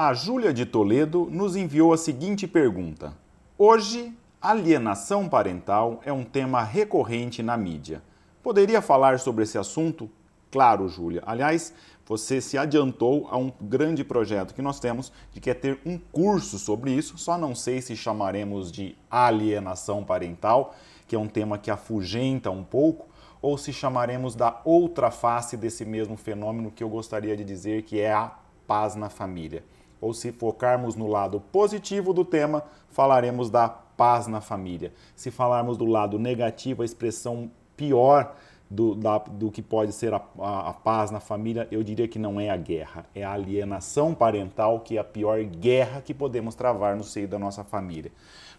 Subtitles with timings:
[0.00, 3.16] A Júlia de Toledo nos enviou a seguinte pergunta:
[3.58, 8.00] Hoje, alienação parental é um tema recorrente na mídia.
[8.40, 10.08] Poderia falar sobre esse assunto?
[10.52, 11.20] Claro, Júlia.
[11.26, 11.74] Aliás,
[12.06, 15.98] você se adiantou a um grande projeto que nós temos de que é ter um
[15.98, 17.18] curso sobre isso.
[17.18, 20.76] Só não sei se chamaremos de alienação parental,
[21.08, 23.08] que é um tema que afugenta um pouco,
[23.42, 27.98] ou se chamaremos da outra face desse mesmo fenômeno que eu gostaria de dizer que
[27.98, 28.30] é a
[28.64, 29.64] paz na família.
[30.00, 34.92] Ou se focarmos no lado positivo do tema, falaremos da paz na família.
[35.16, 38.34] Se falarmos do lado negativo, a expressão pior
[38.70, 42.18] do, da, do que pode ser a, a, a, paz na família, eu diria que
[42.18, 46.54] não é a guerra, é a alienação parental, que é a pior guerra que podemos
[46.54, 48.12] travar no seio da nossa família.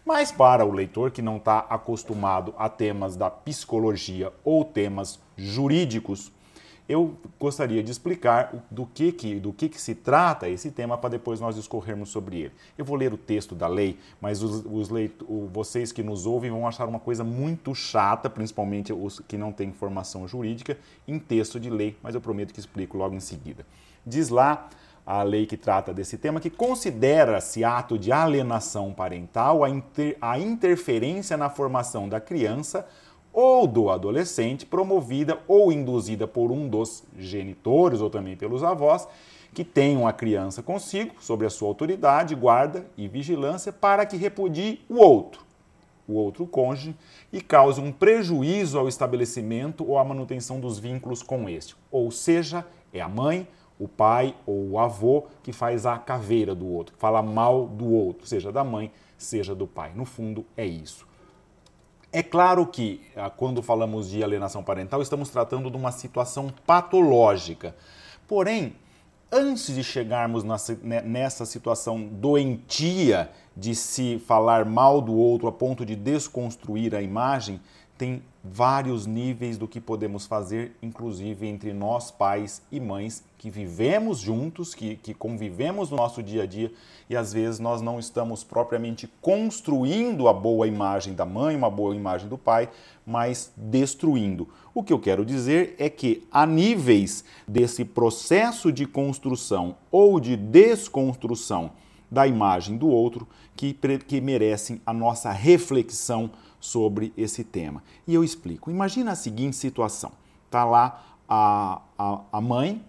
[0.05, 6.31] Mas para o leitor que não está acostumado a temas da psicologia ou temas jurídicos,
[6.89, 11.11] eu gostaria de explicar do que, que, do que, que se trata esse tema para
[11.11, 12.51] depois nós discorrermos sobre ele.
[12.75, 15.13] Eu vou ler o texto da lei, mas os, os leit
[15.53, 19.71] vocês que nos ouvem vão achar uma coisa muito chata, principalmente os que não têm
[19.71, 23.63] formação jurídica, em texto de lei, mas eu prometo que explico logo em seguida.
[24.03, 24.67] Diz lá
[25.05, 30.39] a lei que trata desse tema que considera-se ato de alienação parental a, inter a
[30.39, 32.87] interferência na formação da criança
[33.33, 39.07] ou do adolescente, promovida ou induzida por um dos genitores ou também pelos avós,
[39.53, 44.81] que tenham a criança consigo, sob a sua autoridade, guarda e vigilância, para que repudie
[44.89, 45.41] o outro,
[46.07, 46.95] o outro cônjuge,
[47.31, 51.75] e cause um prejuízo ao estabelecimento ou à manutenção dos vínculos com este.
[51.91, 53.47] Ou seja, é a mãe,
[53.79, 57.91] o pai ou o avô que faz a caveira do outro, que fala mal do
[57.91, 59.93] outro, seja da mãe, seja do pai.
[59.95, 61.08] No fundo, é isso.
[62.11, 67.75] É claro que, ah, quando falamos de alienação parental, estamos tratando de uma situação patológica.
[68.27, 68.75] Porém,
[69.31, 75.85] antes de chegarmos né, nessa situação doentia de se falar mal do outro a ponto
[75.85, 77.61] de desconstruir a imagem,
[77.95, 84.19] tem vários níveis do que podemos fazer, inclusive entre nós, pais e mães, que vivemos
[84.19, 86.71] juntos, que, que convivemos no nosso dia a dia
[87.09, 91.95] e às vezes nós não estamos propriamente construindo a boa imagem da mãe, uma boa
[91.95, 92.69] imagem do pai,
[93.05, 94.47] mas destruindo.
[94.73, 100.35] O que eu quero dizer é que há níveis desse processo de construção ou de
[100.35, 101.71] desconstrução
[102.11, 107.83] da imagem do outro que, que merecem a nossa reflexão sobre esse tema.
[108.07, 108.69] E eu explico.
[108.69, 110.11] Imagina a seguinte situação:
[110.45, 112.83] está lá a, a, a mãe,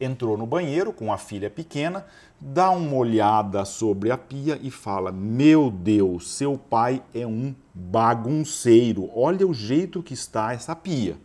[0.00, 2.06] entrou no banheiro com a filha pequena,
[2.40, 9.10] dá uma olhada sobre a pia e fala: Meu Deus, seu pai é um bagunceiro,
[9.14, 11.16] olha o jeito que está essa pia.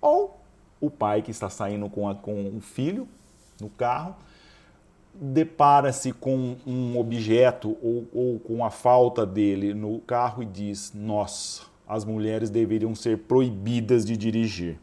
[0.00, 0.40] Ou
[0.80, 3.06] o pai que está saindo com, a, com o filho
[3.60, 4.16] no carro
[5.14, 11.62] depara-se com um objeto ou, ou, com a falta dele no carro e diz: Nossa,
[11.86, 14.78] as mulheres deveriam ser proibidas de dirigir.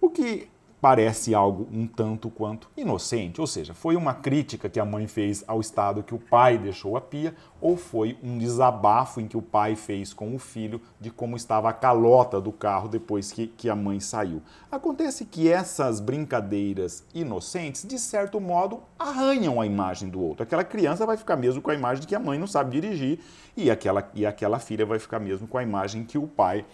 [0.00, 0.48] O que
[0.84, 5.42] parece algo um tanto quanto inocente, ou seja, foi uma crítica que a mãe fez
[5.46, 9.40] ao estado que o pai deixou a pia, ou foi um desabafo em que o
[9.40, 13.70] pai fez com o filho de como estava a calota do carro depois que, que
[13.70, 14.42] a mãe saiu.
[14.70, 20.42] Acontece que essas brincadeiras inocentes, de certo modo, arranham a imagem do outro.
[20.42, 23.20] Aquela criança vai ficar mesmo com a imagem de que a mãe não sabe dirigir,
[23.56, 26.66] e aquela, e aquela filha vai ficar mesmo com a imagem que o pai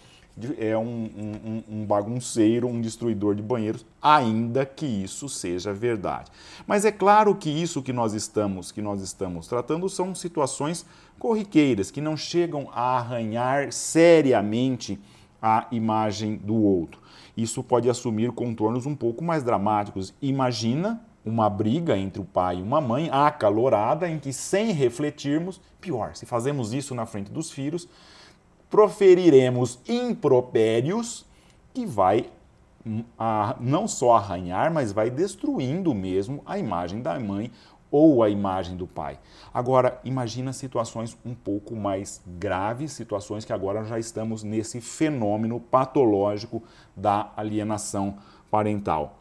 [0.57, 6.31] é um, um, um, bagunceiro, um destruidor de banheiros, ainda que isso seja verdade.
[6.65, 10.85] Mas é claro que isso que nós estamos, que nós estamos tratando são situações
[11.19, 14.99] corriqueiras que não chegam a arranhar seriamente
[15.41, 17.01] a imagem do outro.
[17.35, 20.13] Isso pode assumir contornos um pouco mais dramáticos.
[20.21, 26.15] Imagina uma briga entre o pai e uma mãe acalorada em que sem refletirmos, pior,
[26.15, 27.87] se fazemos isso na frente dos filhos,
[28.71, 31.25] proferiremos impropérios
[31.73, 32.29] que vai
[32.85, 37.51] hum, a, não só arranhar, mas vai destruindo mesmo a imagem da mãe
[37.91, 39.19] ou a imagem do pai.
[39.53, 46.63] Agora, imagina situações um pouco mais graves, situações que agora já estamos nesse fenômeno patológico
[46.95, 48.15] da alienação
[48.49, 49.19] parental.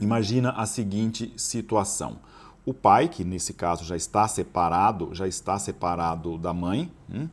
[0.00, 2.18] Imagina a seguinte situação.
[2.64, 7.28] O pai, que nesse caso já está separado, já está separado da mãe, hum,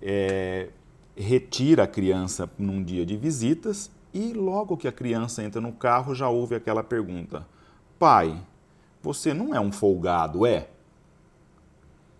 [0.00, 0.70] é,
[1.18, 6.14] retira a criança num dia de visitas e logo que a criança entra no carro
[6.14, 7.46] já ouve aquela pergunta:
[7.98, 8.40] Pai,
[9.02, 10.68] você não é um folgado, é?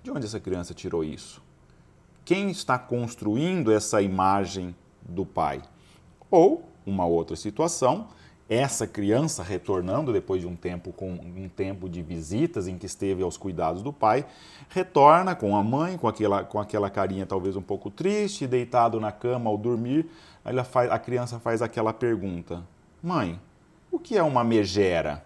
[0.03, 1.41] De onde essa criança tirou isso?
[2.25, 5.63] Quem está construindo essa imagem do pai?
[6.31, 8.09] Ou, uma outra situação,
[8.49, 13.23] essa criança retornando depois de um tempo com um tempo de visitas em que esteve
[13.23, 14.25] aos cuidados do pai,
[14.71, 19.13] retorna com a mãe, com aquela, com aquela carinha talvez um pouco triste, deitado na
[19.13, 20.07] cama ao dormir,
[20.45, 22.65] ela faz, a criança faz aquela pergunta:
[23.03, 23.39] Mãe,
[23.93, 25.25] o que é uma megera?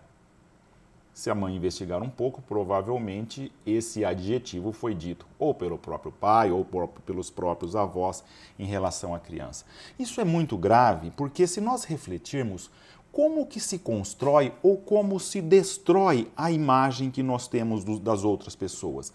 [1.14, 6.50] Se a mãe investigar um pouco, provavelmente esse adjetivo foi dito ou pelo próprio pai
[6.50, 6.66] ou
[7.04, 8.24] pelos próprios avós
[8.58, 9.66] em relação à criança.
[9.98, 12.70] Isso é muito grave porque se nós refletirmos,
[13.12, 18.56] como que se constrói ou como se destrói a imagem que nós temos das outras
[18.56, 19.12] pessoas?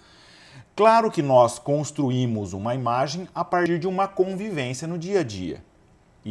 [0.75, 5.63] Claro que nós construímos uma imagem a partir de uma convivência no dia a dia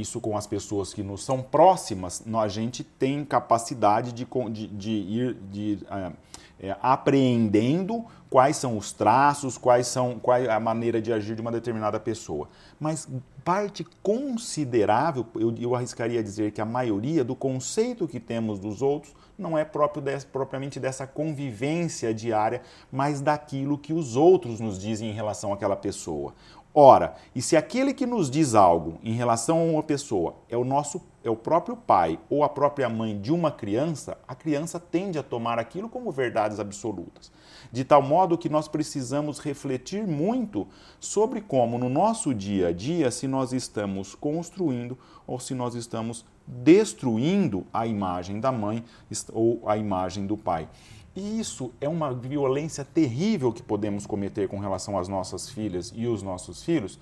[0.00, 4.90] isso com as pessoas que nos são próximas, a gente tem capacidade de, de, de
[4.90, 6.12] ir de, é,
[6.60, 11.40] é, apreendendo quais são os traços, quais são qual é a maneira de agir de
[11.40, 12.48] uma determinada pessoa.
[12.78, 13.08] Mas
[13.44, 19.14] parte considerável, eu, eu arriscaria dizer que a maioria do conceito que temos dos outros
[19.38, 25.14] não é próprio propriamente dessa convivência diária, mas daquilo que os outros nos dizem em
[25.14, 26.34] relação àquela pessoa.
[26.74, 30.64] Ora, e se aquele que nos diz algo em relação a uma pessoa é o
[30.64, 35.18] nosso é o próprio pai ou a própria mãe de uma criança, a criança tende
[35.18, 37.32] a tomar aquilo como verdades absolutas.
[37.72, 40.68] De tal modo que nós precisamos refletir muito
[41.00, 44.96] sobre como no nosso dia a dia se nós estamos construindo
[45.26, 48.84] ou se nós estamos destruindo a imagem da mãe
[49.32, 50.68] ou a imagem do pai.
[51.16, 56.06] E isso é uma violência terrível que podemos cometer com relação às nossas filhas e
[56.06, 57.00] os nossos filhos,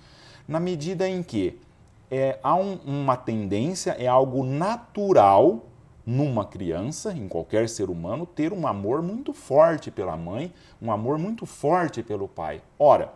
[0.48, 1.58] na medida em que
[2.10, 5.66] é, há um, uma tendência, é algo natural
[6.06, 11.18] numa criança, em qualquer ser humano, ter um amor muito forte pela mãe, um amor
[11.18, 12.60] muito forte pelo pai.
[12.78, 13.12] Ora,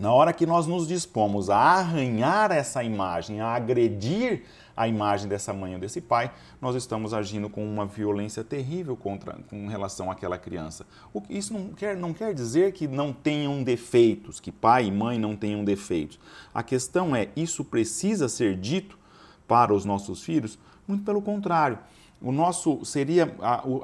[0.00, 4.44] na hora que nós nos dispomos a arranhar essa imagem, a agredir
[4.74, 9.36] a imagem dessa mãe ou desse pai, nós estamos agindo com uma violência terrível contra,
[9.50, 10.86] com relação àquela criança.
[11.28, 15.36] Isso não quer, não quer dizer que não tenham defeitos, que pai e mãe não
[15.36, 16.18] tenham defeitos.
[16.54, 18.98] A questão é, isso precisa ser dito
[19.46, 20.58] para os nossos filhos?
[20.88, 21.78] Muito pelo contrário
[22.22, 23.34] o nosso seria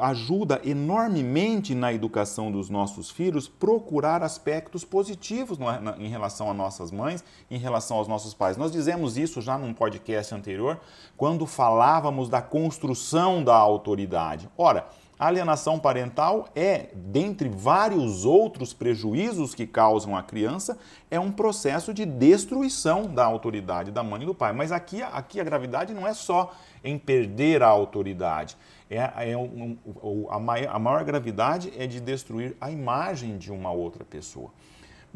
[0.00, 5.58] ajuda enormemente na educação dos nossos filhos procurar aspectos positivos
[5.98, 8.56] em relação às nossas mães, em relação aos nossos pais.
[8.56, 10.78] Nós dizemos isso já num podcast anterior,
[11.16, 14.50] quando falávamos da construção da autoridade.
[14.56, 14.86] Ora,
[15.18, 20.78] a alienação parental é, dentre vários outros prejuízos que causam à criança,
[21.10, 24.52] é um processo de destruição da autoridade da mãe e do pai.
[24.52, 26.54] Mas aqui, aqui a gravidade não é só
[26.84, 28.56] em perder a autoridade.
[28.90, 33.50] É, é um, um, a, maior, a maior gravidade é de destruir a imagem de
[33.50, 34.50] uma outra pessoa.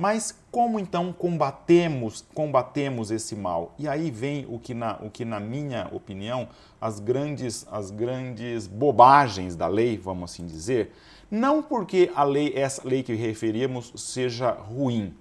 [0.01, 3.75] Mas como então combatemos, combatemos esse mal?
[3.79, 6.49] E aí vem o que, na, o que na minha opinião,
[6.81, 10.91] as grandes, as grandes bobagens da lei, vamos assim dizer,
[11.31, 15.13] não porque a lei, essa lei que referimos, seja ruim,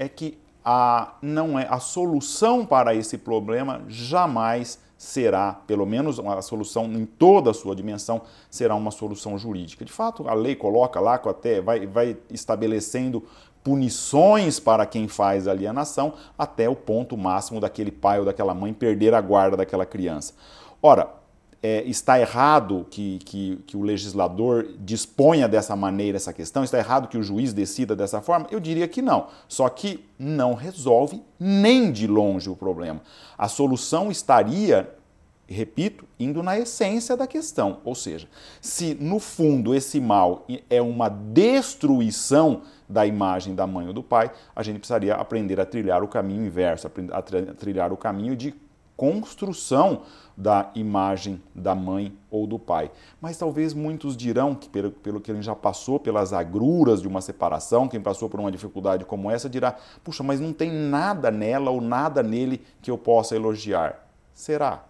[0.00, 6.42] é que a, não é a solução para esse problema jamais será, pelo menos a
[6.42, 9.84] solução em toda a sua dimensão, será uma solução jurídica.
[9.84, 13.22] De fato, a lei coloca lá, até vai, vai estabelecendo
[13.62, 19.14] punições para quem faz alienação até o ponto máximo daquele pai ou daquela mãe perder
[19.14, 20.34] a guarda daquela criança.
[20.82, 21.23] Ora,
[21.64, 26.62] é, está errado que, que, que, o legislador disponha dessa maneira essa questão?
[26.62, 28.46] Está errado que o juiz decida dessa forma?
[28.50, 29.28] Eu diria que não.
[29.48, 33.00] Só que não resolve nem de longe o problema.
[33.38, 34.94] A solução estaria
[35.46, 37.78] repito, indo na essência da questão.
[37.84, 38.26] Ou seja,
[38.60, 44.30] se no fundo esse mal é uma destruição da imagem da mãe ou do pai,
[44.54, 47.22] a gente precisaria aprender a trilhar o caminho inverso, a
[47.54, 48.54] trilhar o caminho de
[48.96, 50.02] construção
[50.36, 52.90] da imagem da mãe ou do pai.
[53.20, 57.20] Mas talvez muitos dirão que, pelo, pelo que ele já passou pelas agruras de uma
[57.20, 61.70] separação, quem passou por uma dificuldade como essa, dirá: puxa, mas não tem nada nela
[61.70, 64.08] ou nada nele que eu possa elogiar.
[64.32, 64.84] Será?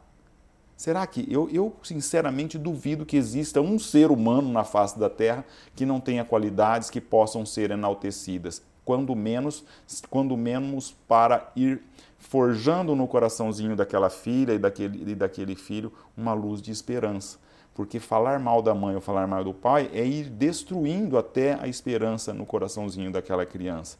[0.77, 5.45] Será que eu, eu sinceramente duvido que exista um ser humano na face da Terra
[5.75, 9.64] que não tenha qualidades que possam ser enaltecidas, quando menos,
[10.11, 11.83] quando menos para ir
[12.19, 17.38] forjando no coraçãozinho daquela filha e daquele, e daquele filho uma luz de esperança.
[17.75, 21.67] Porque falar mal da mãe ou falar mal do pai é ir destruindo até a
[21.67, 23.99] esperança no coraçãozinho daquela criança.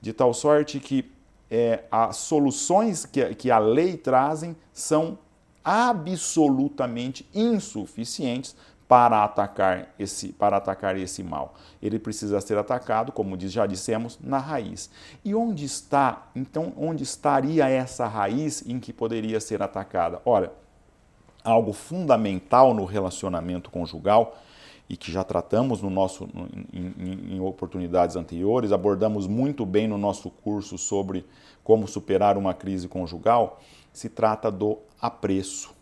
[0.00, 1.10] De tal sorte que
[1.50, 5.18] é, as soluções que, que a lei trazem são
[5.64, 8.56] absolutamente insuficientes
[8.88, 11.54] para atacar esse para atacar esse mal.
[11.80, 14.90] Ele precisa ser atacado, como já dissemos, na raiz.
[15.24, 20.20] E onde está, então, onde estaria essa raiz em que poderia ser atacada?
[20.24, 20.52] Olha,
[21.44, 24.36] algo fundamental no relacionamento conjugal
[24.88, 26.28] e que já tratamos no nosso,
[26.72, 31.24] em, em, em, oportunidades anteriores, abordamos muito bem no nosso curso sobre
[31.64, 33.60] como superar uma crise conjugal,
[33.92, 35.72] se trata do apreço.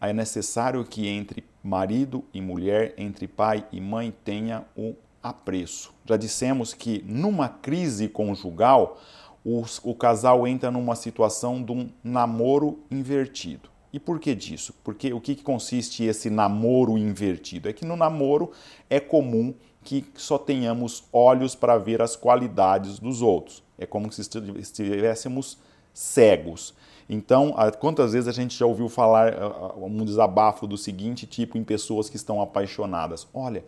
[0.00, 5.92] É necessário que entre marido e mulher, entre pai e mãe, tenha o apreço.
[6.06, 9.00] Já dissemos que numa crise conjugal,
[9.44, 13.68] os, o casal entra numa situação de um namoro invertido.
[13.92, 14.74] E por que disso?
[14.84, 17.68] Porque o que, que consiste esse namoro invertido?
[17.68, 18.52] É que no namoro
[18.88, 19.52] é comum
[19.82, 23.62] que só tenhamos olhos para ver as qualidades dos outros.
[23.78, 25.58] É como se estivéssemos
[25.92, 26.74] cegos.
[27.12, 29.34] Então, quantas vezes a gente já ouviu falar
[29.76, 33.26] um desabafo do seguinte tipo em pessoas que estão apaixonadas?
[33.34, 33.64] Olha,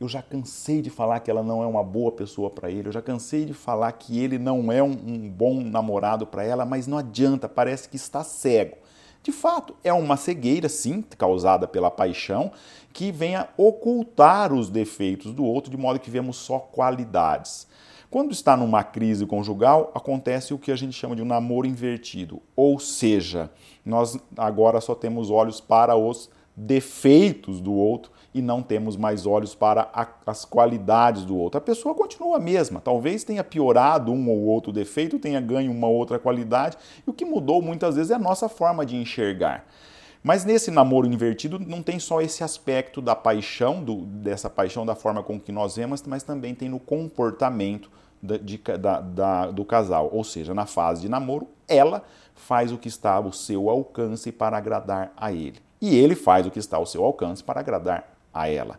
[0.00, 2.92] eu já cansei de falar que ela não é uma boa pessoa para ele, eu
[2.92, 6.86] já cansei de falar que ele não é um, um bom namorado para ela, mas
[6.86, 8.76] não adianta, parece que está cego.
[9.24, 12.52] De fato, é uma cegueira, sim, causada pela paixão,
[12.92, 17.66] que vem a ocultar os defeitos do outro, de modo que vemos só qualidades.
[18.14, 22.40] Quando está numa crise conjugal, acontece o que a gente chama de um namoro invertido,
[22.54, 23.50] ou seja,
[23.84, 29.56] nós agora só temos olhos para os defeitos do outro e não temos mais olhos
[29.56, 31.58] para a, as qualidades do outro.
[31.58, 35.88] A pessoa continua a mesma, talvez tenha piorado um ou outro defeito, tenha ganho uma
[35.88, 39.66] outra qualidade, e o que mudou muitas vezes é a nossa forma de enxergar.
[40.22, 44.94] Mas nesse namoro invertido não tem só esse aspecto da paixão, do, dessa paixão da
[44.94, 47.90] forma com que nós vemos, mas também tem no comportamento
[48.24, 50.08] de, da, da, do casal.
[50.12, 52.02] Ou seja, na fase de namoro, ela
[52.34, 55.58] faz o que está ao seu alcance para agradar a ele.
[55.80, 58.78] E ele faz o que está ao seu alcance para agradar a ela.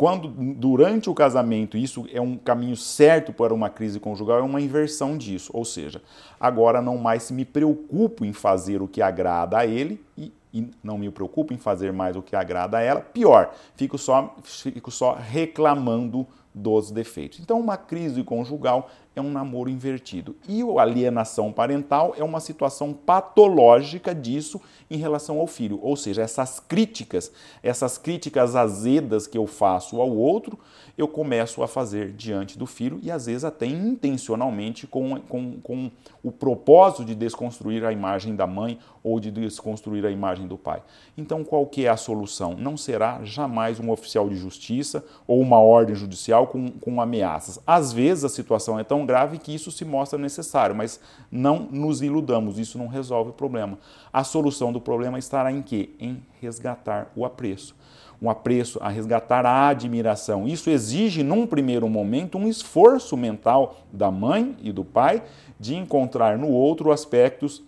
[0.00, 4.60] Quando durante o casamento isso é um caminho certo para uma crise conjugal, é uma
[4.60, 5.50] inversão disso.
[5.52, 6.00] Ou seja,
[6.40, 10.96] agora não mais me preocupo em fazer o que agrada a ele e, e não
[10.96, 13.02] me preocupo em fazer mais o que agrada a ela.
[13.02, 17.40] Pior, fico só, fico só reclamando dos defeitos.
[17.40, 20.36] Então, uma crise conjugal é um namoro invertido.
[20.48, 25.78] E a alienação parental é uma situação patológica disso em relação ao filho.
[25.82, 30.58] Ou seja, essas críticas, essas críticas azedas que eu faço ao outro,
[30.96, 35.90] eu começo a fazer diante do filho e às vezes até intencionalmente com, com, com
[36.22, 40.82] o propósito de desconstruir a imagem da mãe ou de desconstruir a imagem do pai.
[41.16, 42.54] Então, qual que é a solução?
[42.54, 47.58] Não será jamais um oficial de justiça ou uma ordem judicial com, com ameaças.
[47.66, 52.02] Às vezes a situação é tão grave que isso se mostra necessário, mas não nos
[52.02, 53.78] iludamos, isso não resolve o problema.
[54.12, 55.90] A solução do problema estará em quê?
[55.98, 57.74] Em resgatar o apreço
[58.22, 60.46] um apreço, a resgatar a admiração.
[60.46, 65.22] Isso exige, num primeiro momento, um esforço mental da mãe e do pai
[65.58, 67.62] de encontrar no outro aspectos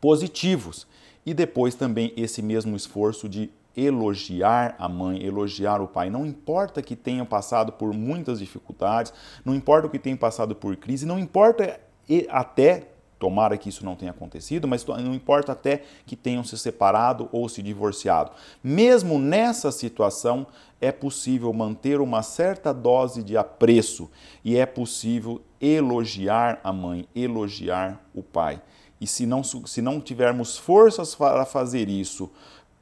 [0.00, 0.86] positivos.
[1.24, 6.10] E depois também esse mesmo esforço de elogiar a mãe, elogiar o pai.
[6.10, 9.12] Não importa que tenham passado por muitas dificuldades,
[9.44, 11.80] não importa que tenham passado por crise, não importa
[12.28, 12.88] até
[13.22, 17.48] Tomara que isso não tenha acontecido, mas não importa até que tenham se separado ou
[17.48, 18.32] se divorciado.
[18.64, 20.44] Mesmo nessa situação,
[20.80, 24.10] é possível manter uma certa dose de apreço
[24.44, 28.60] e é possível elogiar a mãe, elogiar o pai.
[29.00, 32.28] E se não, se não tivermos forças para fazer isso,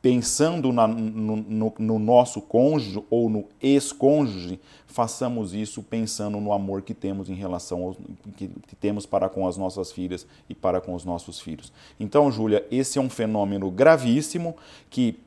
[0.03, 6.83] pensando na, no, no, no, nosso cônjuge ou no ex-cônjuge, façamos isso pensando no amor
[6.83, 7.97] que temos em relação aos,
[8.37, 11.71] que, que, temos para com as nossas filhas e para com os nossos filhos.
[11.99, 14.57] Então, Júlia, esse é um fenômeno gravíssimo
[14.89, 15.19] que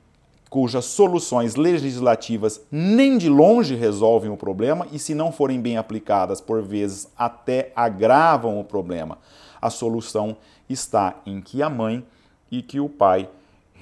[0.49, 6.41] cujas soluções legislativas nem de longe resolvem o problema e se não forem bem aplicadas,
[6.41, 9.17] por vezes até agravam o problema.
[9.61, 10.35] A solução
[10.67, 12.03] está em que a mãe
[12.51, 13.27] e que o pai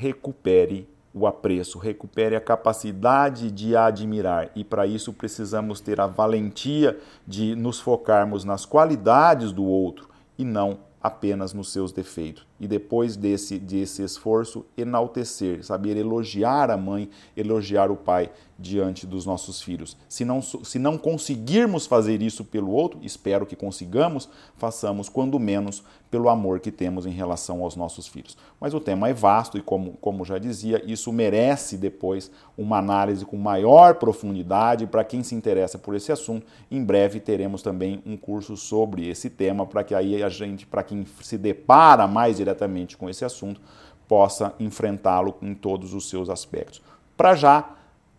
[0.01, 4.49] recupere o apreço, recupere a capacidade de admirar.
[4.55, 10.43] E para isso precisamos ter a valentia de nos focarmos nas qualidades do outro e
[10.43, 12.50] não apenas nos seus defeitos.
[12.61, 18.29] E depois desse, desse esforço, enaltecer, saber elogiar a mãe, elogiar o pai
[18.61, 19.97] diante dos nossos filhos.
[20.07, 25.83] Se não, se não conseguirmos fazer isso pelo outro, espero que consigamos, façamos quando menos
[26.11, 28.37] pelo amor que temos em relação aos nossos filhos.
[28.59, 33.25] Mas o tema é vasto e, como, como já dizia, isso merece depois uma análise
[33.25, 34.85] com maior profundidade.
[34.85, 39.29] Para quem se interessa por esse assunto, em breve teremos também um curso sobre esse
[39.29, 43.61] tema, para que aí a gente, para quem se depara mais diretamente com esse assunto,
[44.07, 46.81] possa enfrentá-lo em todos os seus aspectos.
[47.15, 47.75] Para já,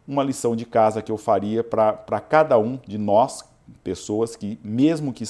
[0.08, 3.44] uma lição de casa que eu faria para cada um de nós
[3.84, 5.24] pessoas que mesmo que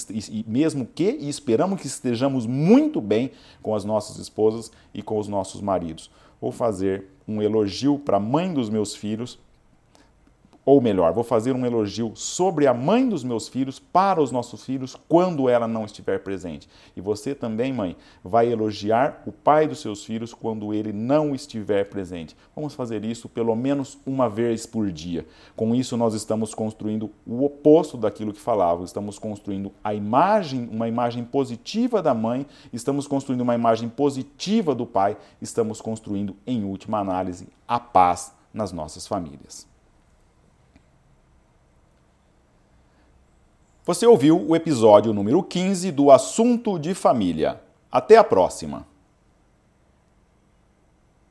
[0.47, 3.31] mesmo que e esperamos que estejamos muito bem
[3.63, 6.11] com as nossas esposas e com os nossos maridos.
[6.41, 9.39] vou fazer um elogio para a mãe dos meus filhos
[10.65, 14.65] ou melhor, vou fazer um elogio sobre a mãe dos meus filhos para os nossos
[14.65, 16.69] filhos quando ela não estiver presente.
[16.97, 21.89] E você também, mãe, vai elogiar o pai dos seus filhos quando ele não estiver
[21.89, 22.37] presente.
[22.55, 25.27] Vamos fazer isso pelo menos uma vez por dia.
[25.57, 28.85] Com isso, nós estamos construindo o oposto daquilo que falava.
[28.85, 34.87] Estamos construindo a imagem, uma imagem positiva da mãe, estamos construindo uma imagem positiva do
[34.87, 39.72] pai, estamos construindo, em última análise, a paz nas nossas famílias.
[43.85, 47.61] Você ouviu o episódio número 15 do Assunto de Família.
[47.91, 48.92] Até a próxima!